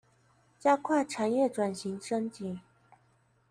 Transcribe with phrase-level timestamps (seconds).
[0.57, 2.57] 加快產業轉型升級